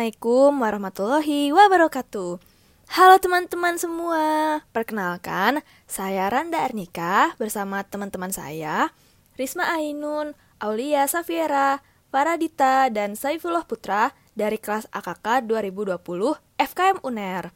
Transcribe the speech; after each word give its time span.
Assalamualaikum 0.00 0.64
warahmatullahi 0.64 1.52
wabarakatuh. 1.52 2.40
Halo 2.96 3.16
teman-teman 3.20 3.76
semua, 3.76 4.24
perkenalkan 4.72 5.60
saya 5.84 6.24
Randa 6.32 6.64
Arnika 6.64 7.36
bersama 7.36 7.84
teman-teman 7.84 8.32
saya 8.32 8.96
Risma 9.36 9.68
Ainun, 9.76 10.32
Aulia 10.56 11.04
Safiera, 11.04 11.84
Paradita, 12.08 12.88
dan 12.88 13.12
Saifullah 13.12 13.68
Putra 13.68 14.16
dari 14.32 14.56
kelas 14.56 14.88
AKK 14.88 15.44
2020 15.44 16.00
FKM 16.56 17.04
UNER. 17.04 17.52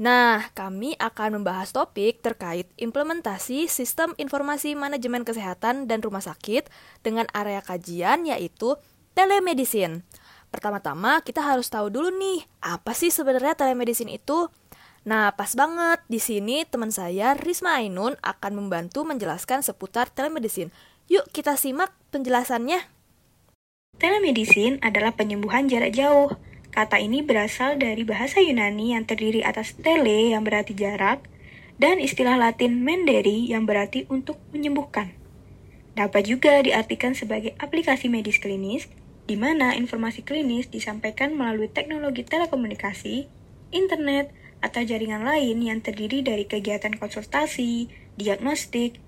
Nah, 0.00 0.48
kami 0.56 0.96
akan 0.96 1.44
membahas 1.44 1.76
topik 1.76 2.24
terkait 2.24 2.72
implementasi 2.80 3.68
sistem 3.68 4.16
informasi 4.16 4.72
manajemen 4.72 5.28
kesehatan 5.28 5.84
dan 5.84 6.00
rumah 6.00 6.24
sakit 6.24 6.72
dengan 7.04 7.28
area 7.36 7.60
kajian 7.60 8.24
yaitu 8.24 8.80
telemedicine. 9.12 10.08
Pertama-tama 10.56 11.20
kita 11.20 11.44
harus 11.44 11.68
tahu 11.68 11.92
dulu 11.92 12.08
nih, 12.16 12.48
apa 12.64 12.96
sih 12.96 13.12
sebenarnya 13.12 13.52
telemedicine 13.52 14.16
itu? 14.16 14.48
Nah, 15.04 15.28
pas 15.36 15.52
banget 15.52 16.00
di 16.08 16.16
sini 16.16 16.64
teman 16.64 16.88
saya 16.88 17.36
Risma 17.36 17.76
Ainun 17.76 18.16
akan 18.24 18.52
membantu 18.56 19.04
menjelaskan 19.04 19.60
seputar 19.60 20.08
telemedicine. 20.08 20.72
Yuk 21.12 21.28
kita 21.28 21.60
simak 21.60 21.92
penjelasannya. 22.08 22.88
Telemedicine 24.00 24.80
adalah 24.80 25.12
penyembuhan 25.12 25.68
jarak 25.68 25.92
jauh. 25.92 26.32
Kata 26.72 27.04
ini 27.04 27.20
berasal 27.20 27.76
dari 27.76 28.08
bahasa 28.08 28.40
Yunani 28.40 28.96
yang 28.96 29.04
terdiri 29.04 29.44
atas 29.44 29.76
tele 29.76 30.32
yang 30.32 30.40
berarti 30.40 30.72
jarak 30.72 31.20
dan 31.76 32.00
istilah 32.00 32.40
Latin 32.40 32.80
menderi 32.80 33.44
yang 33.52 33.68
berarti 33.68 34.08
untuk 34.08 34.40
menyembuhkan. 34.56 35.12
Dapat 36.00 36.24
juga 36.24 36.64
diartikan 36.64 37.12
sebagai 37.12 37.52
aplikasi 37.60 38.08
medis 38.08 38.40
klinis 38.40 38.88
di 39.26 39.34
mana 39.34 39.74
informasi 39.74 40.22
klinis 40.22 40.70
disampaikan 40.70 41.34
melalui 41.34 41.66
teknologi 41.66 42.22
telekomunikasi, 42.22 43.26
internet, 43.74 44.30
atau 44.62 44.80
jaringan 44.80 45.26
lain 45.26 45.60
yang 45.60 45.82
terdiri 45.82 46.24
dari 46.24 46.48
kegiatan 46.48 46.94
konsultasi, 46.96 47.90
diagnostik, 48.16 49.02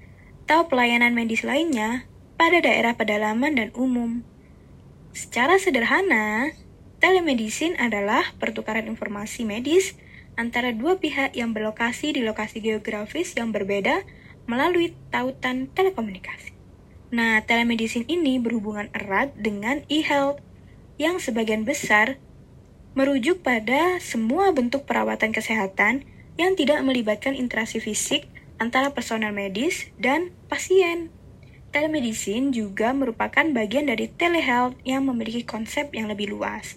atau 0.45 0.67
pelayanan 0.67 1.15
medis 1.15 1.45
lainnya 1.45 2.09
pada 2.41 2.59
daerah 2.59 2.97
pedalaman 2.99 3.55
dan 3.55 3.69
umum. 3.77 4.27
Secara 5.15 5.57
sederhana, 5.61 6.53
telemedicine 6.99 7.79
adalah 7.79 8.35
pertukaran 8.43 8.91
informasi 8.91 9.47
medis 9.47 9.95
antara 10.39 10.75
dua 10.75 10.99
pihak 10.99 11.35
yang 11.35 11.55
berlokasi 11.55 12.15
di 12.15 12.23
lokasi 12.23 12.63
geografis 12.63 13.35
yang 13.35 13.51
berbeda 13.51 14.03
melalui 14.51 14.95
tautan 15.11 15.69
telekomunikasi. 15.75 16.58
Nah, 17.09 17.41
telemedicine 17.41 18.05
ini 18.05 18.37
berhubungan 18.37 18.93
erat 18.93 19.33
dengan 19.33 19.81
e-health 19.89 20.45
yang 21.01 21.17
sebagian 21.17 21.65
besar 21.65 22.21
merujuk 22.93 23.47
pada 23.47 24.03
semua 24.03 24.51
bentuk 24.51 24.85
perawatan 24.85 25.31
kesehatan 25.31 26.05
yang 26.37 26.59
tidak 26.59 26.83
melibatkan 26.83 27.33
interaksi 27.33 27.79
fisik 27.79 28.27
antara 28.59 28.91
personel 28.93 29.31
medis 29.31 29.89
dan 29.97 30.35
pasien. 30.51 31.09
Telemedicine 31.71 32.51
juga 32.51 32.91
merupakan 32.91 33.45
bagian 33.55 33.89
dari 33.89 34.11
telehealth 34.11 34.77
yang 34.83 35.07
memiliki 35.07 35.47
konsep 35.47 35.95
yang 35.95 36.11
lebih 36.11 36.35
luas. 36.35 36.77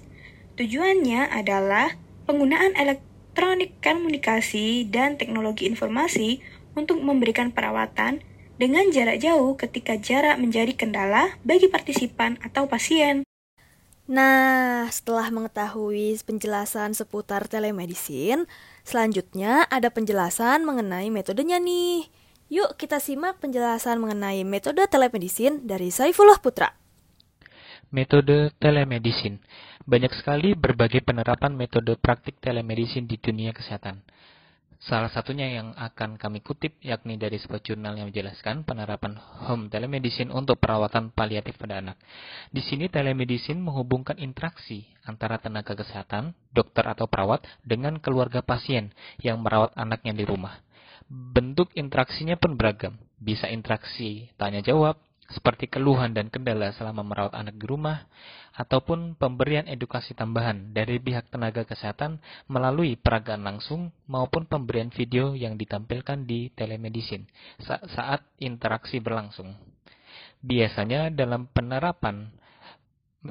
Tujuannya 0.59 1.31
adalah 1.31 1.95
penggunaan 2.29 2.77
elektronik 2.77 3.79
komunikasi 3.81 4.85
dan 4.87 5.17
teknologi 5.17 5.65
informasi 5.65 6.43
untuk 6.77 7.01
memberikan 7.01 7.49
perawatan 7.49 8.21
dengan 8.61 8.93
jarak 8.93 9.17
jauh 9.17 9.57
ketika 9.57 9.97
jarak 9.97 10.37
menjadi 10.37 10.77
kendala 10.77 11.33
bagi 11.41 11.65
partisipan 11.65 12.37
atau 12.45 12.69
pasien. 12.69 13.25
Nah, 14.05 14.85
setelah 14.93 15.33
mengetahui 15.33 16.21
penjelasan 16.21 16.93
seputar 16.93 17.49
telemedicine, 17.49 18.45
selanjutnya 18.85 19.65
ada 19.65 19.89
penjelasan 19.89 20.61
mengenai 20.61 21.09
metodenya 21.09 21.57
nih. 21.57 22.05
Yuk 22.53 22.77
kita 22.77 23.01
simak 23.01 23.41
penjelasan 23.41 23.97
mengenai 23.97 24.45
metode 24.45 24.85
telemedicine 24.85 25.65
dari 25.65 25.89
Saifullah 25.89 26.37
Putra. 26.37 26.69
Metode 27.89 28.53
telemedicine. 28.61 29.41
Banyak 29.89 30.13
sekali 30.21 30.53
berbagai 30.53 31.01
penerapan 31.01 31.57
metode 31.57 31.97
praktik 31.97 32.37
telemedicine 32.43 33.09
di 33.09 33.17
dunia 33.17 33.55
kesehatan. 33.55 34.05
Salah 34.81 35.13
satunya 35.13 35.45
yang 35.45 35.77
akan 35.77 36.17
kami 36.17 36.41
kutip 36.41 36.73
yakni 36.81 37.13
dari 37.13 37.37
sebuah 37.37 37.61
jurnal 37.61 38.01
yang 38.01 38.09
menjelaskan 38.09 38.65
penerapan 38.65 39.13
home 39.45 39.69
telemedicine 39.69 40.33
untuk 40.33 40.57
perawatan 40.57 41.13
paliatif 41.13 41.53
pada 41.61 41.85
anak. 41.85 42.01
Di 42.49 42.65
sini 42.65 42.89
telemedicine 42.89 43.61
menghubungkan 43.61 44.17
interaksi 44.17 44.89
antara 45.05 45.37
tenaga 45.37 45.77
kesehatan, 45.77 46.33
dokter 46.49 46.81
atau 46.89 47.05
perawat 47.05 47.45
dengan 47.61 48.01
keluarga 48.01 48.41
pasien 48.41 48.89
yang 49.21 49.45
merawat 49.45 49.69
anaknya 49.77 50.17
di 50.17 50.25
rumah. 50.25 50.57
Bentuk 51.05 51.69
interaksinya 51.77 52.33
pun 52.41 52.57
beragam, 52.57 52.97
bisa 53.21 53.45
interaksi 53.53 54.33
tanya 54.33 54.65
jawab, 54.65 54.97
seperti 55.31 55.71
keluhan 55.71 56.11
dan 56.11 56.27
kendala 56.27 56.71
selama 56.75 57.03
merawat 57.03 57.33
anak 57.35 57.55
di 57.55 57.65
rumah, 57.67 58.07
ataupun 58.51 59.15
pemberian 59.15 59.63
edukasi 59.67 60.11
tambahan 60.11 60.75
dari 60.75 60.99
pihak 60.99 61.31
tenaga 61.31 61.63
kesehatan 61.63 62.19
melalui 62.51 62.99
peragaan 62.99 63.47
langsung 63.47 63.95
maupun 64.11 64.43
pemberian 64.43 64.91
video 64.91 65.31
yang 65.31 65.55
ditampilkan 65.55 66.27
di 66.27 66.51
telemedicine 66.51 67.27
saat 67.63 68.27
interaksi 68.43 68.99
berlangsung. 68.99 69.55
Biasanya 70.43 71.13
dalam 71.13 71.47
penerapan 71.47 72.27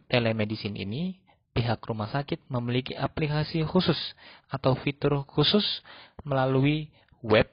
telemedicine 0.09 0.79
ini, 0.79 1.19
pihak 1.53 1.83
rumah 1.85 2.09
sakit 2.09 2.47
memiliki 2.49 2.95
aplikasi 2.95 3.67
khusus 3.67 3.99
atau 4.49 4.79
fitur 4.79 5.27
khusus 5.27 5.83
melalui 6.23 6.89
web 7.21 7.51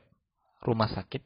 rumah 0.62 0.88
sakit 0.88 1.22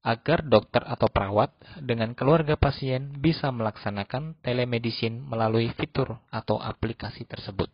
agar 0.00 0.40
dokter 0.44 0.80
atau 0.80 1.12
perawat 1.12 1.52
dengan 1.76 2.16
keluarga 2.16 2.56
pasien 2.56 3.20
bisa 3.20 3.52
melaksanakan 3.52 4.36
telemedicine 4.40 5.20
melalui 5.20 5.68
fitur 5.76 6.20
atau 6.32 6.56
aplikasi 6.56 7.28
tersebut. 7.28 7.68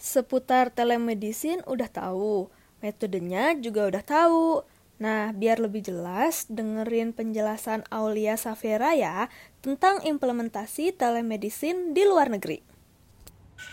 Seputar 0.00 0.72
telemedicine 0.72 1.60
udah 1.68 1.88
tahu, 1.88 2.48
metodenya 2.80 3.52
juga 3.56 3.88
udah 3.88 4.04
tahu. 4.04 4.64
Nah, 5.00 5.32
biar 5.32 5.60
lebih 5.60 5.80
jelas, 5.80 6.44
dengerin 6.52 7.16
penjelasan 7.16 7.88
Aulia 7.88 8.36
Safera 8.36 8.92
ya 8.92 9.32
tentang 9.64 10.04
implementasi 10.04 10.92
telemedicine 10.92 11.96
di 11.96 12.04
luar 12.04 12.28
negeri. 12.28 12.69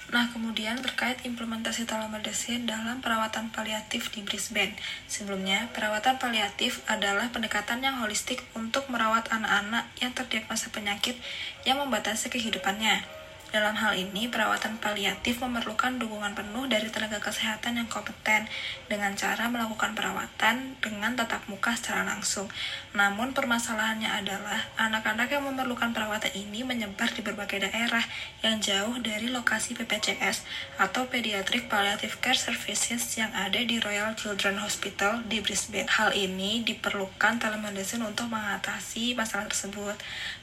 Nah, 0.07 0.31
kemudian 0.31 0.79
terkait 0.79 1.19
implementasi 1.27 1.83
telemedicine 1.83 2.63
dalam 2.63 3.03
perawatan 3.03 3.51
paliatif 3.51 4.07
di 4.15 4.23
Brisbane. 4.23 4.71
Sebelumnya, 5.11 5.67
perawatan 5.75 6.15
paliatif 6.15 6.79
adalah 6.87 7.27
pendekatan 7.27 7.83
yang 7.83 7.99
holistik 7.99 8.39
untuk 8.55 8.87
merawat 8.87 9.27
anak-anak 9.27 9.91
yang 9.99 10.15
terdiagnosa 10.15 10.71
penyakit 10.71 11.19
yang 11.67 11.83
membatasi 11.83 12.31
kehidupannya. 12.31 13.03
Dalam 13.47 13.79
hal 13.79 13.95
ini, 13.95 14.27
perawatan 14.27 14.75
paliatif 14.83 15.39
memerlukan 15.39 15.95
dukungan 15.95 16.35
penuh 16.35 16.67
dari 16.67 16.91
tenaga 16.91 17.23
kesehatan 17.23 17.79
yang 17.79 17.87
kompeten 17.87 18.43
dengan 18.91 19.15
cara 19.15 19.47
melakukan 19.47 19.95
perawatan 19.95 20.75
dengan 20.83 21.15
tatap 21.15 21.47
muka 21.47 21.71
secara 21.79 22.03
langsung. 22.03 22.51
Namun, 22.91 23.31
permasalahannya 23.31 24.11
adalah 24.11 24.67
anak-anak 24.75 25.31
yang 25.31 25.47
memerlukan 25.47 25.95
perawatan 25.95 26.35
ini 26.35 26.67
menyebar 26.67 27.07
di 27.15 27.23
berbagai 27.23 27.71
daerah 27.71 28.03
yang 28.43 28.59
jauh 28.59 28.99
dari 28.99 29.31
lokasi 29.31 29.79
PPCS 29.79 30.43
atau 30.75 31.07
Pediatric 31.07 31.71
Palliative 31.71 32.19
Care 32.19 32.35
Services 32.35 33.15
yang 33.15 33.31
ada 33.31 33.63
di 33.63 33.79
Royal 33.79 34.11
Children 34.19 34.59
Hospital 34.59 35.23
di 35.23 35.39
Brisbane. 35.39 35.87
Hal 35.87 36.11
ini 36.11 36.67
diperlukan 36.67 37.39
telemedicine 37.39 38.03
untuk 38.03 38.27
mengatasi 38.27 39.15
masalah 39.15 39.47
tersebut. 39.47 39.95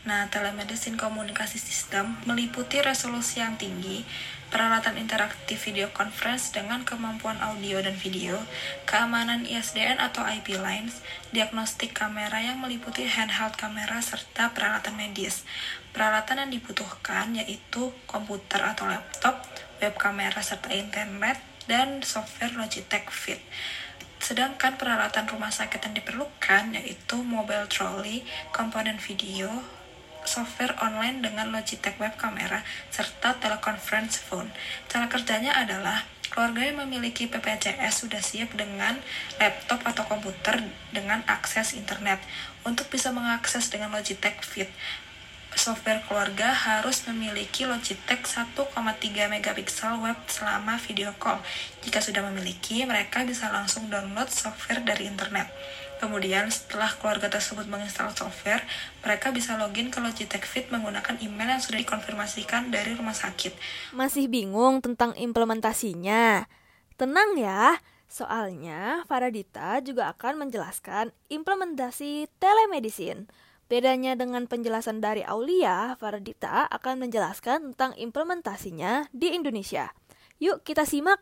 Nah, 0.09 0.33
telemedicine 0.33 0.97
komunikasi 0.97 1.61
sistem 1.61 2.17
meliputi 2.25 2.81
yang 3.05 3.61
tinggi, 3.61 4.01
peralatan 4.49 4.97
interaktif 4.97 5.69
video 5.69 5.93
conference 5.93 6.56
dengan 6.56 6.89
kemampuan 6.89 7.37
audio 7.45 7.85
dan 7.85 7.93
video, 7.93 8.41
keamanan 8.89 9.45
ISDN 9.45 10.01
atau 10.01 10.25
IP 10.25 10.56
lines, 10.56 11.05
diagnostik 11.29 11.93
kamera 11.93 12.41
yang 12.41 12.65
meliputi 12.65 13.05
handheld 13.05 13.61
kamera 13.61 14.01
serta 14.01 14.56
peralatan 14.56 14.97
medis. 14.97 15.45
Peralatan 15.93 16.49
yang 16.49 16.51
dibutuhkan 16.56 17.37
yaitu 17.37 17.93
komputer 18.09 18.65
atau 18.65 18.89
laptop, 18.89 19.45
web 19.85 19.95
kamera 20.00 20.41
serta 20.41 20.73
internet, 20.73 21.37
dan 21.69 22.00
software 22.00 22.57
Logitech 22.57 23.12
Fit. 23.12 23.45
Sedangkan 24.17 24.81
peralatan 24.81 25.29
rumah 25.29 25.53
sakit 25.53 25.85
yang 25.85 26.00
diperlukan 26.00 26.73
yaitu 26.73 27.21
mobile 27.21 27.69
trolley, 27.69 28.25
komponen 28.49 28.97
video, 28.97 29.53
software 30.26 30.75
online 30.81 31.23
dengan 31.23 31.53
Logitech 31.55 31.97
web 32.00 32.17
camera, 32.19 32.65
serta 32.91 33.37
teleconference 33.38 34.21
phone. 34.21 34.50
Cara 34.91 35.06
kerjanya 35.09 35.56
adalah 35.56 36.05
keluarga 36.35 36.67
yang 36.67 36.82
memiliki 36.82 37.31
PPJS 37.31 38.09
sudah 38.09 38.19
siap 38.19 38.50
dengan 38.59 38.99
laptop 39.38 39.87
atau 39.87 40.03
komputer 40.09 40.67
dengan 40.91 41.23
akses 41.31 41.79
internet. 41.79 42.19
Untuk 42.65 42.91
bisa 42.91 43.12
mengakses 43.12 43.71
dengan 43.71 43.93
Logitech 43.93 44.41
Fit, 44.43 44.73
software 45.56 46.03
keluarga 46.06 46.53
harus 46.53 47.06
memiliki 47.09 47.65
Logitech 47.65 48.27
1,3 48.27 48.71
megapiksel 49.31 49.99
web 50.03 50.19
selama 50.27 50.77
video 50.83 51.15
call. 51.17 51.41
Jika 51.83 52.03
sudah 52.03 52.23
memiliki, 52.31 52.83
mereka 52.85 53.23
bisa 53.23 53.49
langsung 53.51 53.89
download 53.89 54.31
software 54.31 54.83
dari 54.83 55.06
internet. 55.09 55.51
Kemudian, 56.03 56.51
setelah 56.53 56.91
keluarga 57.01 57.33
tersebut 57.33 57.65
menginstal 57.65 58.12
software, 58.12 58.61
mereka 59.01 59.33
bisa 59.33 59.56
login 59.56 59.89
ke 59.89 60.03
Logitech 60.03 60.45
Fit 60.45 60.69
menggunakan 60.69 61.17
email 61.23 61.57
yang 61.57 61.62
sudah 61.62 61.81
dikonfirmasikan 61.81 62.69
dari 62.69 62.93
rumah 62.93 63.15
sakit. 63.15 63.57
Masih 63.97 64.29
bingung 64.29 64.85
tentang 64.85 65.17
implementasinya? 65.17 66.45
Tenang 67.00 67.41
ya, 67.41 67.81
soalnya 68.11 69.07
Faradita 69.09 69.81
juga 69.81 70.12
akan 70.12 70.45
menjelaskan 70.45 71.15
implementasi 71.33 72.29
telemedicine. 72.37 73.31
Bedanya 73.75 74.15
dengan 74.15 74.47
penjelasan 74.47 75.03
dari 75.03 75.26
Aulia, 75.26 75.99
Faradita 75.99 76.71
akan 76.71 77.11
menjelaskan 77.11 77.75
tentang 77.75 77.91
implementasinya 77.99 79.11
di 79.11 79.35
Indonesia. 79.35 79.91
Yuk 80.38 80.62
kita 80.62 80.87
simak. 80.87 81.19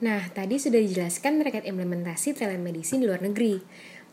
Nah, 0.00 0.24
tadi 0.32 0.56
sudah 0.56 0.80
dijelaskan 0.80 1.44
terkait 1.44 1.68
implementasi 1.68 2.32
telemedicine 2.32 3.04
di 3.04 3.12
luar 3.12 3.20
negeri. 3.20 3.60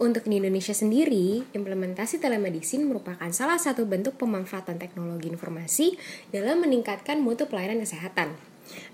Untuk 0.03 0.27
di 0.27 0.43
Indonesia 0.43 0.75
sendiri, 0.75 1.47
implementasi 1.55 2.19
telemedicine 2.19 2.83
merupakan 2.83 3.31
salah 3.31 3.55
satu 3.55 3.87
bentuk 3.87 4.19
pemanfaatan 4.19 4.75
teknologi 4.75 5.31
informasi 5.31 5.95
dalam 6.35 6.67
meningkatkan 6.67 7.23
mutu 7.23 7.47
pelayanan 7.47 7.79
kesehatan. 7.87 8.35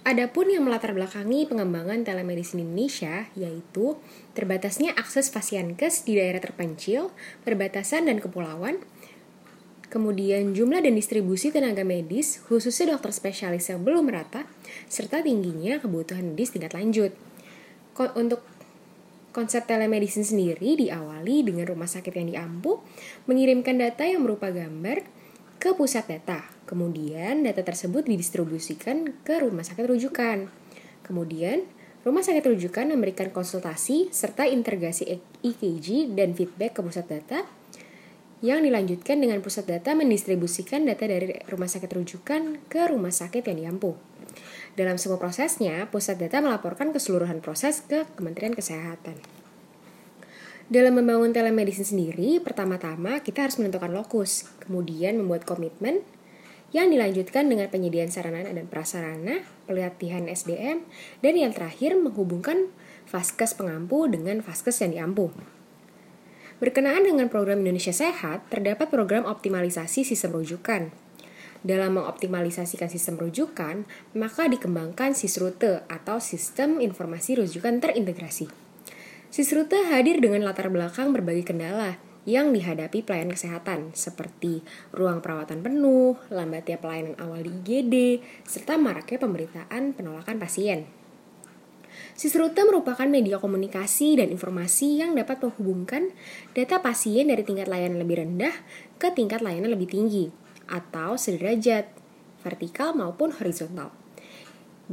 Adapun 0.04 0.52
yang 0.52 0.68
melatar 0.68 0.92
belakangi 0.92 1.48
pengembangan 1.48 2.04
telemedicine 2.04 2.68
Indonesia 2.68 3.28
yaitu 3.34 3.96
terbatasnya 4.36 4.92
akses 4.94 5.32
pasienkes 5.32 6.04
di 6.04 6.20
daerah 6.20 6.44
terpencil, 6.44 7.14
perbatasan 7.48 8.12
dan 8.12 8.20
kepulauan, 8.20 8.84
kemudian 9.94 10.58
jumlah 10.58 10.82
dan 10.82 10.98
distribusi 10.98 11.54
tenaga 11.54 11.86
medis, 11.86 12.42
khususnya 12.50 12.98
dokter 12.98 13.14
spesialis 13.14 13.70
yang 13.70 13.86
belum 13.86 14.10
merata, 14.10 14.50
serta 14.90 15.22
tingginya 15.22 15.78
kebutuhan 15.78 16.34
medis 16.34 16.50
tingkat 16.50 16.74
lanjut. 16.74 17.14
Untuk 18.18 18.42
konsep 19.30 19.70
telemedicine 19.70 20.26
sendiri 20.26 20.78
diawali 20.78 21.46
dengan 21.46 21.66
rumah 21.70 21.86
sakit 21.86 22.14
yang 22.14 22.28
diampu 22.30 22.82
mengirimkan 23.30 23.78
data 23.78 24.06
yang 24.06 24.26
berupa 24.26 24.50
gambar 24.50 25.06
ke 25.64 25.72
pusat 25.80 26.04
data. 26.12 26.44
Kemudian 26.68 27.48
data 27.48 27.64
tersebut 27.64 28.04
didistribusikan 28.04 29.16
ke 29.24 29.40
rumah 29.40 29.64
sakit 29.64 29.88
rujukan. 29.88 30.52
Kemudian 31.08 31.64
rumah 32.04 32.20
sakit 32.20 32.44
rujukan 32.44 32.92
memberikan 32.92 33.32
konsultasi 33.32 34.12
serta 34.12 34.44
integrasi 34.44 35.24
EKG 35.40 36.12
dan 36.20 36.36
feedback 36.36 36.76
ke 36.76 36.84
pusat 36.84 37.08
data 37.08 37.48
yang 38.44 38.60
dilanjutkan 38.60 39.24
dengan 39.24 39.40
pusat 39.40 39.64
data 39.64 39.96
mendistribusikan 39.96 40.84
data 40.84 41.08
dari 41.08 41.32
rumah 41.48 41.72
sakit 41.72 41.88
rujukan 41.88 42.68
ke 42.68 42.92
rumah 42.92 43.16
sakit 43.16 43.48
yang 43.48 43.58
diampu. 43.64 43.96
Dalam 44.76 45.00
semua 45.00 45.16
prosesnya, 45.16 45.88
pusat 45.88 46.20
data 46.20 46.44
melaporkan 46.44 46.92
keseluruhan 46.92 47.40
proses 47.40 47.80
ke 47.88 48.04
Kementerian 48.20 48.52
Kesehatan. 48.52 49.43
Dalam 50.72 50.96
membangun 50.96 51.36
telemedicine 51.36 51.84
sendiri, 51.84 52.40
pertama-tama 52.40 53.20
kita 53.20 53.44
harus 53.44 53.60
menentukan 53.60 53.92
lokus, 53.92 54.48
kemudian 54.64 55.20
membuat 55.20 55.44
komitmen, 55.44 56.00
yang 56.74 56.90
dilanjutkan 56.90 57.52
dengan 57.52 57.70
penyediaan 57.70 58.10
sarana 58.10 58.48
dan 58.50 58.66
prasarana, 58.66 59.46
pelatihan 59.70 60.26
SDM, 60.26 60.82
dan 61.22 61.34
yang 61.36 61.52
terakhir 61.54 61.94
menghubungkan 62.00 62.72
vaskes 63.12 63.54
pengampu 63.54 64.10
dengan 64.10 64.42
vaskes 64.42 64.82
yang 64.82 64.92
diampu. 64.96 65.30
Berkenaan 66.64 67.04
dengan 67.04 67.28
program 67.28 67.62
Indonesia 67.62 67.92
Sehat, 67.92 68.48
terdapat 68.48 68.88
program 68.88 69.28
optimalisasi 69.28 70.08
sistem 70.08 70.40
rujukan. 70.40 70.96
Dalam 71.64 72.00
mengoptimalisasikan 72.00 72.88
sistem 72.88 73.20
rujukan, 73.20 73.84
maka 74.16 74.48
dikembangkan 74.48 75.16
SISRUTE 75.16 75.88
atau 75.88 76.20
Sistem 76.20 76.84
Informasi 76.84 77.40
Rujukan 77.40 77.80
Terintegrasi. 77.80 78.73
Sisruta 79.34 79.82
hadir 79.90 80.22
dengan 80.22 80.46
latar 80.46 80.70
belakang 80.70 81.10
berbagai 81.10 81.50
kendala 81.50 81.98
yang 82.30 82.54
dihadapi 82.54 83.02
pelayan 83.02 83.34
kesehatan 83.34 83.90
seperti 83.98 84.62
ruang 84.94 85.26
perawatan 85.26 85.66
penuh, 85.66 86.14
lambatnya 86.30 86.78
pelayanan 86.78 87.18
awal 87.18 87.42
di 87.42 87.50
IGD, 87.50 88.22
serta 88.46 88.78
maraknya 88.78 89.18
pemberitaan 89.18 89.98
penolakan 89.98 90.38
pasien. 90.38 90.86
Sisruta 92.14 92.62
merupakan 92.62 93.10
media 93.10 93.42
komunikasi 93.42 94.22
dan 94.22 94.30
informasi 94.30 95.02
yang 95.02 95.18
dapat 95.18 95.42
menghubungkan 95.42 96.14
data 96.54 96.86
pasien 96.86 97.26
dari 97.26 97.42
tingkat 97.42 97.66
layanan 97.66 98.06
lebih 98.06 98.22
rendah 98.22 98.54
ke 99.02 99.10
tingkat 99.18 99.42
layanan 99.42 99.74
lebih 99.74 99.90
tinggi 99.90 100.30
atau 100.70 101.18
sederajat, 101.18 101.90
vertikal 102.46 102.94
maupun 102.94 103.34
horizontal 103.34 104.03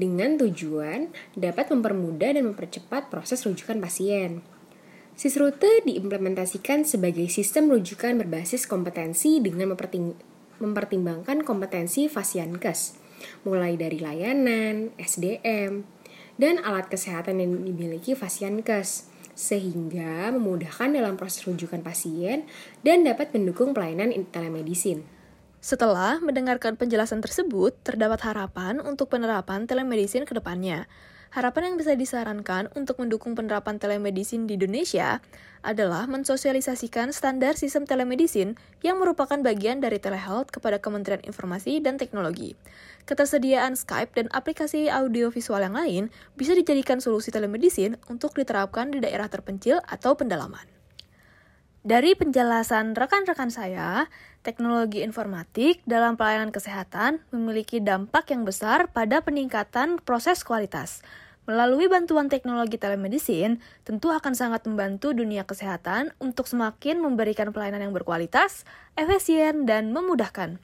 dengan 0.01 0.41
tujuan 0.41 1.13
dapat 1.37 1.69
mempermudah 1.69 2.33
dan 2.33 2.49
mempercepat 2.49 3.13
proses 3.13 3.45
rujukan 3.45 3.77
pasien. 3.85 4.41
Sisrute 5.13 5.85
diimplementasikan 5.85 6.89
sebagai 6.89 7.29
sistem 7.29 7.69
rujukan 7.69 8.17
berbasis 8.17 8.65
kompetensi 8.65 9.37
dengan 9.45 9.77
mempertimbangkan 10.57 11.45
kompetensi 11.45 12.09
Fasiankes, 12.09 12.97
mulai 13.45 13.77
dari 13.77 14.01
layanan, 14.01 14.97
SDM, 14.97 15.85
dan 16.41 16.57
alat 16.65 16.89
kesehatan 16.89 17.37
yang 17.45 17.53
dimiliki 17.69 18.17
Fasiankes, 18.17 19.13
sehingga 19.37 20.33
memudahkan 20.33 20.97
dalam 20.97 21.21
proses 21.21 21.45
rujukan 21.45 21.85
pasien 21.85 22.49
dan 22.81 23.05
dapat 23.05 23.37
mendukung 23.37 23.77
pelayanan 23.77 24.17
telemedicine. 24.33 25.20
Setelah 25.61 26.25
mendengarkan 26.25 26.81
penjelasan 26.81 27.21
tersebut, 27.21 27.77
terdapat 27.85 28.25
harapan 28.25 28.81
untuk 28.81 29.13
penerapan 29.13 29.69
telemedicine 29.69 30.25
ke 30.25 30.33
depannya. 30.33 30.89
Harapan 31.31 31.71
yang 31.71 31.77
bisa 31.77 31.93
disarankan 31.95 32.73
untuk 32.75 32.97
mendukung 32.97 33.37
penerapan 33.37 33.77
telemedicine 33.77 34.49
di 34.49 34.57
Indonesia 34.57 35.21
adalah 35.61 36.09
mensosialisasikan 36.09 37.13
standar 37.13 37.61
sistem 37.61 37.85
telemedicine 37.85 38.57
yang 38.81 38.99
merupakan 38.99 39.37
bagian 39.39 39.85
dari 39.85 40.01
telehealth 40.01 40.49
kepada 40.49 40.81
Kementerian 40.81 41.23
Informasi 41.23 41.79
dan 41.85 42.01
Teknologi. 42.01 42.57
Ketersediaan 43.05 43.77
Skype 43.77 44.17
dan 44.17 44.27
aplikasi 44.33 44.89
audiovisual 44.89 45.61
yang 45.61 45.77
lain 45.77 46.05
bisa 46.41 46.57
dijadikan 46.57 47.05
solusi 47.05 47.29
telemedicine 47.29 48.01
untuk 48.09 48.33
diterapkan 48.33 48.91
di 48.91 48.99
daerah 48.99 49.29
terpencil 49.29 49.79
atau 49.87 50.17
pendalaman. 50.17 50.80
Dari 51.81 52.13
penjelasan 52.13 52.93
rekan-rekan 52.93 53.49
saya, 53.49 54.05
teknologi 54.45 55.01
informatik 55.01 55.81
dalam 55.89 56.13
pelayanan 56.13 56.53
kesehatan 56.53 57.25
memiliki 57.33 57.81
dampak 57.81 58.29
yang 58.37 58.45
besar 58.45 58.93
pada 58.93 59.25
peningkatan 59.25 59.97
proses 59.97 60.45
kualitas. 60.45 61.01
Melalui 61.49 61.89
bantuan 61.89 62.29
teknologi 62.29 62.77
telemedicine, 62.77 63.65
tentu 63.89 64.13
akan 64.13 64.37
sangat 64.37 64.69
membantu 64.69 65.17
dunia 65.17 65.49
kesehatan 65.49 66.13
untuk 66.21 66.45
semakin 66.53 67.01
memberikan 67.01 67.49
pelayanan 67.49 67.89
yang 67.89 67.97
berkualitas, 67.97 68.69
efisien, 68.93 69.65
dan 69.65 69.97
memudahkan. 69.97 70.61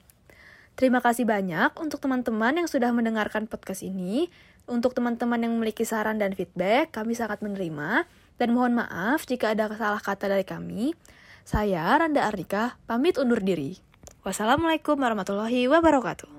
Terima 0.77 1.01
kasih 1.01 1.25
banyak 1.25 1.73
untuk 1.81 1.97
teman-teman 1.97 2.61
yang 2.61 2.69
sudah 2.69 2.93
mendengarkan 2.93 3.49
podcast 3.49 3.81
ini. 3.81 4.29
Untuk 4.69 4.93
teman-teman 4.93 5.41
yang 5.41 5.57
memiliki 5.57 5.81
saran 5.81 6.21
dan 6.21 6.37
feedback, 6.37 6.93
kami 6.93 7.17
sangat 7.17 7.41
menerima. 7.41 8.05
Dan 8.37 8.53
mohon 8.53 8.77
maaf 8.77 9.25
jika 9.25 9.53
ada 9.57 9.69
salah 9.73 10.01
kata 10.01 10.29
dari 10.29 10.45
kami. 10.45 10.93
Saya 11.41 11.97
Randa 11.97 12.23
Arnika, 12.25 12.77
pamit 12.85 13.17
undur 13.17 13.41
diri. 13.41 13.77
Wassalamualaikum 14.21 14.99
warahmatullahi 14.99 15.65
wabarakatuh. 15.71 16.29